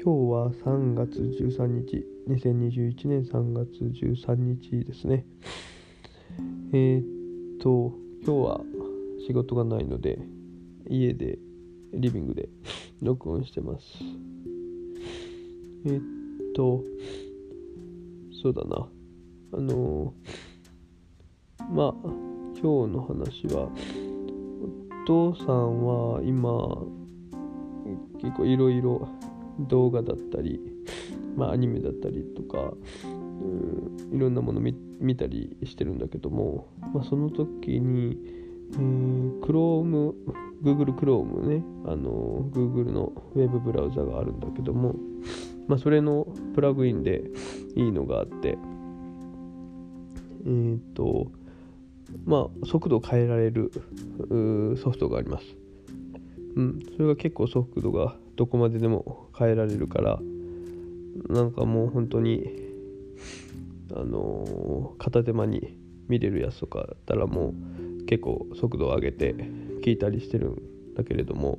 [0.00, 5.26] 今日は3月13日、2021年3月13日ですね。
[6.72, 7.92] えー、っと、
[8.24, 8.60] 今日は
[9.26, 10.20] 仕事がないので、
[10.88, 11.40] 家で、
[11.92, 12.48] リビングで
[13.02, 13.84] 録音してます。
[15.84, 16.02] えー、っ
[16.54, 16.84] と、
[18.40, 18.88] そうだな。
[19.54, 20.14] あの
[21.72, 21.94] まあ、
[22.62, 23.68] 今日の話は、
[25.02, 26.86] お父さんは今、
[28.20, 29.08] 結構いろいろ
[29.60, 30.60] 動画だったり、
[31.36, 38.16] まあ、アニメだったりとか、うん、いろんなもの見たりしてるんだけども、まあ、その時に、
[38.74, 40.14] えー、Chrome、
[40.62, 44.94] Google Chrome ね、あの Google のウェブブラウザがあるんだけども、
[45.68, 47.22] まあ、それのプラグインで
[47.76, 48.58] いいのがあって、
[50.46, 51.30] えっ、ー、と、
[52.24, 53.70] まあ、速度を変えられる
[54.82, 55.44] ソフトがあります。
[56.56, 60.18] うん、それが結構速度がどこまででも変えられるから
[61.28, 62.44] なんかもう本当に
[63.94, 65.76] あのー、片手間に
[66.08, 67.54] 見れるやつとかだったらも
[68.02, 69.34] う結構速度を上げて
[69.82, 71.58] 聞いたりしてるんだけれども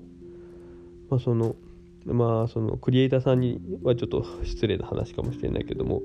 [1.10, 1.56] まあその
[2.06, 6.02] まあそのクリエイターさんにはちょっと失礼な話かもしれないけども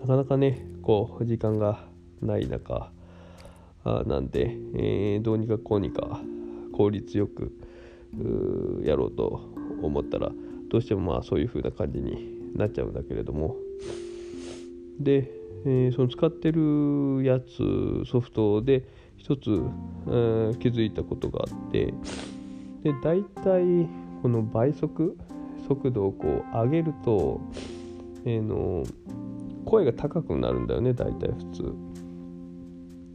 [0.00, 1.84] なかなかねこう時間が
[2.20, 2.90] ない中
[3.84, 6.20] あなんで、えー、どうにかこうにか
[6.72, 7.52] 効率よく
[8.82, 9.40] やろうと
[9.82, 10.30] 思ったら
[10.70, 13.56] どうしてもまあそういう風な感じになっちゃうんだけれども。
[14.98, 15.30] で、
[15.64, 18.84] えー、その使ってるやつソフトで
[19.16, 19.50] 一つ、
[20.06, 21.92] えー、気づいたことがあって。
[22.82, 23.88] で大体
[24.22, 25.16] この倍速
[25.66, 27.40] 速度をこう上げると、
[28.24, 28.84] えー、の
[29.64, 31.74] 声が高くなるんだよね大体普通。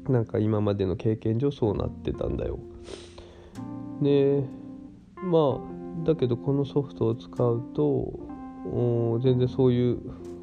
[0.09, 2.59] なんか今までの経験上そうなってたんだよ。
[4.01, 4.43] で
[5.23, 9.99] まあだけどこのソフトを使うと全然そういう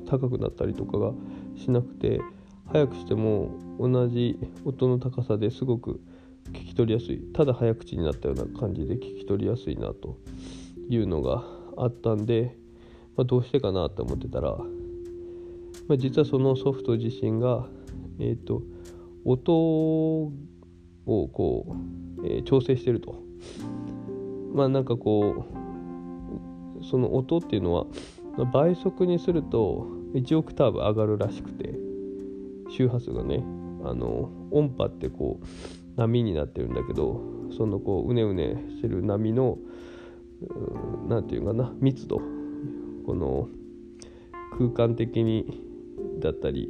[0.06, 1.12] 高くなったりとかが
[1.56, 2.20] しなくて
[2.66, 6.00] 早くしても同じ音の高さですごく
[6.52, 10.18] 聞き取りやすいただ早口になったような感じで聞き取りやすいなと
[10.88, 11.44] いうのが
[11.76, 12.56] あったんで、
[13.16, 17.66] まあ、どうしてかなと思ってたら、まあ、実はそのソフト自身が、
[18.18, 18.62] えーと、
[19.24, 20.32] 音を
[21.06, 21.76] こ
[22.22, 23.22] う、えー、調整してると。
[24.52, 25.46] まあなんかこ
[26.80, 27.86] うその音っていうのは
[28.52, 31.74] 倍速にすると1オクターブ上がるらしくて
[32.70, 33.44] 周波数がね
[33.84, 37.20] あの音波ってこう波になってるんだけど
[37.56, 39.58] そのこううねうねしてる波の
[41.08, 42.20] 何て言うかな密度
[43.06, 43.48] この
[44.56, 45.62] 空間的に
[46.20, 46.68] だったり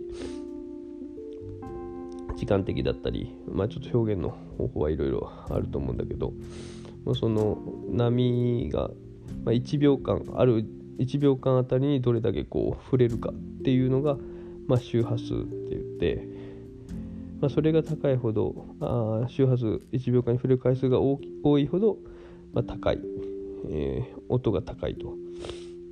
[2.36, 6.32] 時間的だったりまあちょっと表現の方法はいろいろあると思うんだけど
[7.14, 7.58] その
[7.90, 8.90] 波が
[9.46, 10.66] 1秒間ある
[10.98, 14.16] 1秒間あたりにどれだけこう触れるかっていうのが、
[14.66, 16.28] まあ、周波数って言って、
[17.40, 21.18] まあ、それが高いほどあ周波数1秒間に触れる回数が多
[21.58, 21.98] いほど、
[22.52, 23.00] まあ、高い、
[23.70, 25.14] えー、音が高いと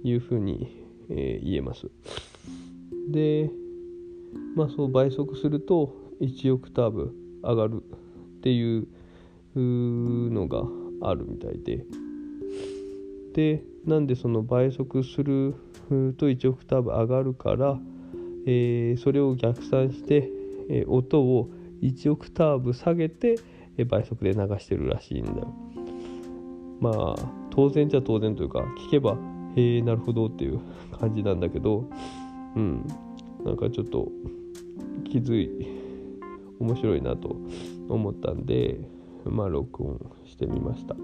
[0.02, 1.88] いうふうに、えー、言えます。
[3.08, 3.50] で、
[4.56, 7.82] まあ、そう倍速すると1オクターブ上がる
[8.38, 8.88] っていう
[9.54, 10.64] のが
[11.00, 11.84] あるみたいで。
[13.34, 15.54] でなんでその倍速する
[16.16, 17.78] と1オクターブ上がるから、
[18.46, 20.30] えー、それを逆算して、
[20.70, 21.50] えー、音を
[21.82, 23.36] 1オクターブ下げて、
[23.76, 25.54] えー、倍速で流してるらしいんだよ。
[26.80, 27.14] まあ
[27.50, 29.16] 当然じゃ当然というか聞けば
[29.54, 30.60] へえなるほどっていう
[30.98, 31.84] 感じなんだけど
[32.56, 32.86] うん。
[33.46, 34.10] なんかちょっと
[35.04, 35.68] 気づい
[36.58, 37.36] 面白いなと
[37.88, 38.80] 思ったんで
[39.30, 40.94] まあ録音してみました。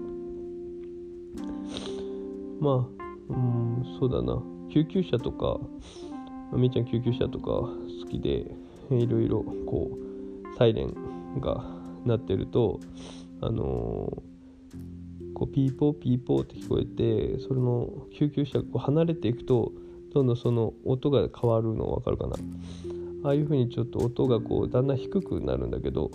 [2.59, 4.41] まあうんそうだな。
[4.69, 5.59] 救急車とか
[6.53, 7.77] みーちゃん救急車とか好
[8.09, 8.55] きで
[8.91, 10.93] いろいろこうサイレン
[11.39, 11.63] が
[12.05, 12.79] 鳴ってると
[13.41, 19.71] あのー、こうピーポーピーポーって聞こえてその救急車がこう離れていくと
[20.13, 22.35] どんどんその音が変わるの分かるかな。
[23.25, 26.11] ああいう風にちょっと音がこうだんだん低くなるんだけど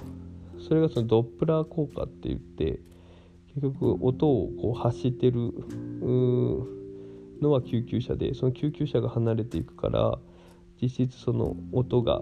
[0.61, 2.81] それがそのドップラー効果って言って
[3.55, 5.53] 結局音をこう発してる
[7.41, 10.19] のは救急車でその救急車が離れていくから
[10.81, 12.21] 実質その音が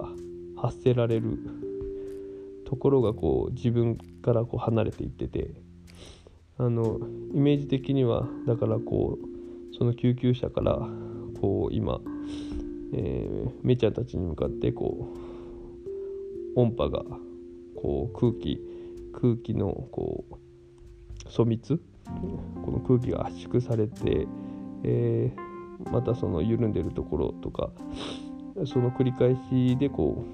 [0.56, 1.38] 発せられる
[2.67, 5.50] ところがこう自分からこう離れていってて
[6.59, 6.99] あの
[7.35, 10.79] イメージ的にはだからこうその救急車から
[11.41, 12.00] こう今、
[12.94, 15.15] えー、めちゃんたちに向かってこ
[16.55, 17.05] う音波が
[17.76, 18.61] こう空気
[19.12, 20.34] 空気のこう
[21.31, 21.81] 粗密
[22.64, 24.26] この空気が圧縮されて、
[24.84, 27.70] えー、またその緩んでるところとか
[28.67, 30.25] その繰り返しでこ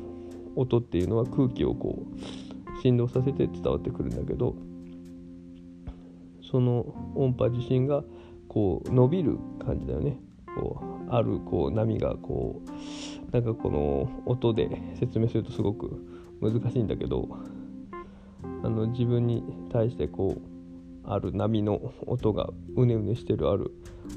[0.56, 4.54] う音っていうのは空気をこう振動させて伝わってくるんだけど
[6.50, 8.02] その音波自身が
[8.48, 10.18] こう伸びる感じだよね。
[10.54, 14.68] こうあるこう波がこうなんかこの音で
[15.00, 16.11] 説明するとすごく
[16.42, 17.28] 難しいんだけど
[18.64, 19.42] あの自分に
[19.72, 20.52] 対してこう
[21.04, 23.72] ある波の音がうねうねしてるある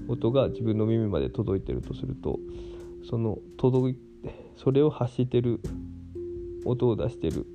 [0.07, 2.39] 音が自分の耳まで届いてるとすると
[3.09, 3.97] その届い
[4.57, 5.59] それを発してる
[6.65, 7.45] 音を出してる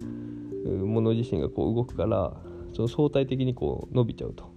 [0.84, 2.32] もの自身がこう動くから
[2.75, 4.50] その相対的にこう伸びちゃうと。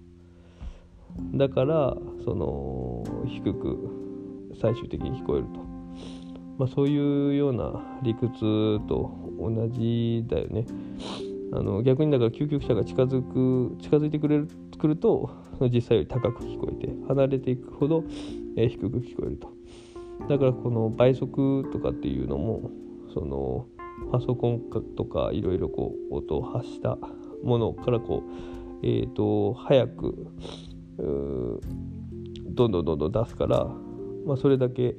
[1.34, 5.60] だからその低く最終的に聞こえると、
[6.58, 8.30] まあ、そういうような理屈
[8.88, 10.66] と同じだよね。
[11.52, 14.48] あの逆にだから究極者が近づく近づいてくれる
[14.78, 15.30] くると
[15.72, 18.04] 実際より高く聞こえて離れていくほど、
[18.56, 19.52] え低く聞こえると。
[20.28, 22.70] だからこの倍速とかっていうのも
[23.12, 23.66] その
[24.10, 24.60] パソコン
[24.96, 26.98] とかいろいろこう音を発した
[27.42, 28.22] ものからこ
[28.82, 30.26] うえっ、ー、と早く
[30.98, 33.66] どんどんどんどん出すから、
[34.26, 34.96] まあ、それだけ、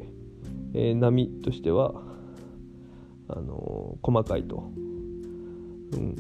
[0.74, 1.94] えー、波としては
[3.28, 4.72] あの、細かいと、
[5.94, 6.16] うん、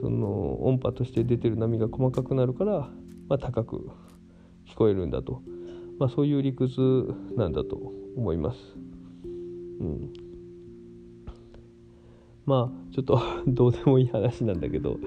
[0.00, 2.90] その音波として出てる波が細かくなるから、
[3.28, 3.90] まあ、高く
[4.66, 5.42] 聞こえるんだと、
[5.98, 7.76] まあ、そういう理屈なんだと
[8.16, 8.58] 思います。
[9.80, 10.12] うん、
[12.46, 14.98] まあちょっと どうでもいい話なんだけど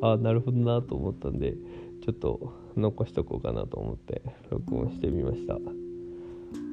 [0.00, 1.56] ああなるほどなと思ったんで
[2.02, 5.58] ちょっと残しとこうかなと思って録音してみました。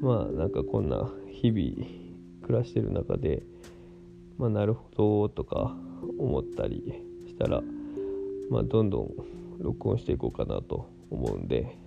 [0.00, 1.88] まあなんかこんな日々
[2.42, 3.42] 暮らしてる中で
[4.38, 5.74] まあなるほどとか
[6.18, 7.62] 思ったりしたら
[8.50, 9.10] まあどんどん
[9.58, 11.78] 録音していこうかなと思うんで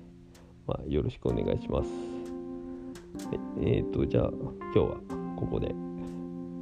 [0.68, 1.90] まあよろしくお願いします
[3.62, 4.98] えっ、とじゃあ今日は
[5.38, 5.74] ここで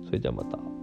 [0.06, 0.77] それじゃあまた。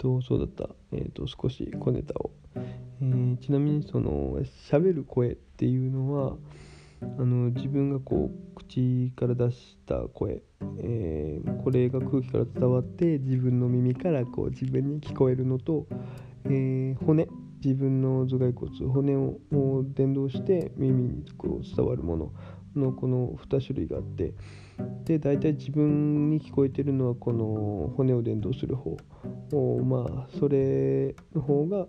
[0.00, 6.36] とそうだった、えーと、少し小ネタを、えー、ちなみにその喋る声っていうのは
[7.02, 10.42] あの自分がこう口から出した声、
[10.78, 15.86] えー、これが空気から伝わって自分の耳からこう自分に聞こえるのと、
[16.46, 17.28] えー、骨
[17.62, 19.16] 自分の頭蓋骨骨
[19.52, 22.32] を伝導して耳にこう伝わるもの
[22.74, 24.32] のこの2種類があって
[25.04, 28.96] で大体自分に聞こえてるのはこの骨を伝導する方
[29.84, 31.86] まあそれの方が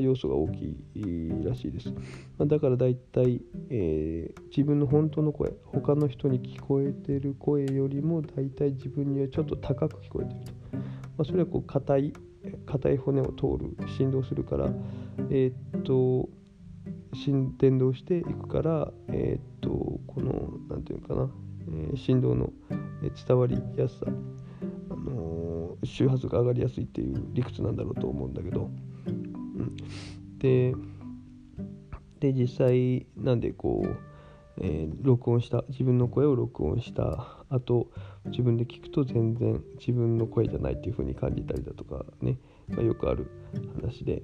[0.00, 1.92] 要素が大きいらしいです。
[2.38, 10.52] だから大体、えー、自分の本当の声他の人に聞こえてる声よりも大体自分にはちょっと高く聞こえてると。
[10.72, 10.80] ま
[11.18, 12.12] あ、それはこう硬い
[12.64, 14.72] 硬い骨を通る振動するから
[15.30, 16.28] えー、っと
[17.58, 19.70] 伝導していくから、えー、っと
[20.06, 21.30] この何て言うかな、
[21.68, 22.52] えー、振動の
[23.26, 28.70] 伝わりやすさ、あのー、周波数が上がりやすいっていう理屈なんだろうと思うんだけど、
[29.06, 29.76] うん、
[30.38, 30.74] で
[32.20, 33.96] で実際なんでこう、
[34.60, 37.88] えー、録音した自分の声を録音した後
[38.26, 42.38] 自分で聞くと全然自分の声じゃないっていう風に感じたりだとかね、
[42.68, 43.30] まあ、よくある
[43.80, 44.22] 話で。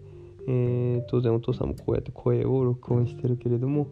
[0.50, 3.88] えー、当然お父さんもこうやって声を録音してるけれども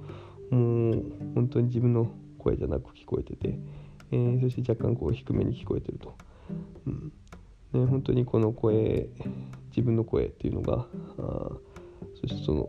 [0.51, 1.03] もう
[1.35, 2.11] 本当に自分の
[2.47, 3.59] 声じゃなく聞こえてて、
[4.13, 6.17] えー、そして若干こう低めに聞こえてると、
[6.87, 7.13] うん。
[7.73, 9.09] ね、本当にこの声
[9.71, 10.87] 自分の声っていうのが
[11.19, 11.51] あ
[12.21, 12.69] そしてその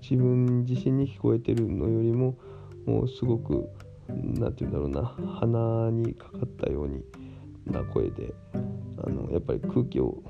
[0.00, 2.38] 自分自身に聞こえてるのよりも
[2.86, 3.68] もうすごく
[4.08, 7.04] 何て言うんだろうな鼻にかかったように
[7.66, 10.22] な声であのやっぱり空気を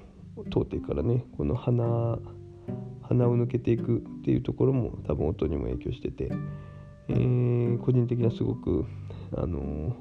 [0.50, 2.18] 通ってからねこの鼻
[3.02, 6.32] 鼻を抜けていくっていうところも多分音にも影響してて、
[7.08, 8.84] えー、個人的にはすごく、
[9.36, 9.96] あの、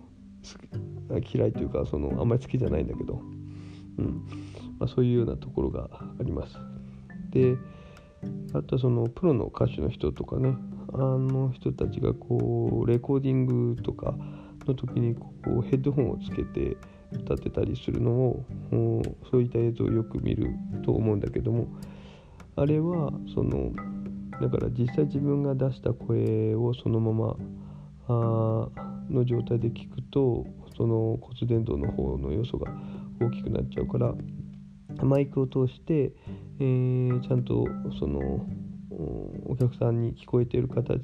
[1.33, 3.21] 嫌いというかそのあんまり好きじゃないんだけど、
[3.97, 4.25] うん
[4.79, 6.57] まあ、そういうようなところがあります。
[7.31, 7.55] で
[8.53, 10.55] あとはそのプロの歌手の人とかね
[10.93, 14.15] あの人たちがこうレコーディングとか
[14.65, 16.77] の時にこうヘッドホンをつけて
[17.11, 18.45] 歌ってたりするのを
[19.29, 20.49] そういった映像をよく見る
[20.83, 21.67] と思うんだけども
[22.55, 23.71] あれはその
[24.41, 27.35] だから実際自分が出した声をそのまま
[28.07, 28.69] あ
[29.09, 30.45] の状態で聞くと
[30.77, 32.71] その骨伝導の方の要素が
[33.19, 34.13] 大きくなっちゃうから
[35.03, 36.13] マイクを通して、
[36.59, 37.65] えー、ちゃんと
[37.99, 38.45] その
[39.45, 41.01] お客さんに聞こえている形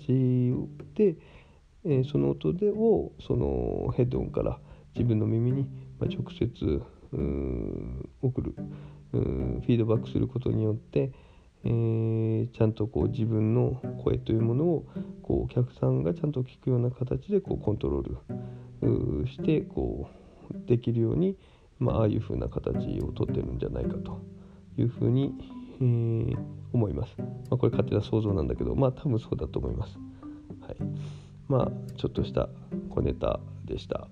[0.96, 1.16] で、
[1.86, 4.60] えー、その音でをそのヘッドホンから
[4.96, 5.68] 自分の耳に
[6.00, 6.82] 直接
[8.22, 8.56] 送る
[9.12, 11.12] フィードバックすることによって、
[11.64, 14.86] えー、ちゃんとこう自分の声というものを
[15.22, 20.10] こうお客さんがちゃんと聞くような形でこうコントロールしてこ
[20.52, 21.38] うできるように、
[21.80, 24.20] まあ、ああいうふうな形をとってるんじゃないかと
[24.78, 25.34] いうふうに、
[25.80, 26.38] えー、
[26.74, 27.16] 思います。
[27.18, 30.00] まあ、これ勝手な想像なんだけどまあ多分そうだと思います。
[30.62, 30.76] はい、
[31.48, 32.50] まあちょっとした
[32.90, 34.08] 小ネタでした。